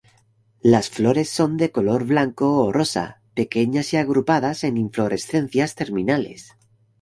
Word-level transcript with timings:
Las 0.63 0.89
flores 0.89 1.29
son 1.29 1.57
de 1.57 1.69
color 1.71 2.05
blanco 2.07 2.63
o 2.63 2.71
rosa, 2.71 3.21
pequeñas 3.35 3.93
y 3.93 3.97
agrupadas 3.97 4.63
en 4.63 4.77
inflorescencias 4.77 5.75
terminales. 5.75 6.55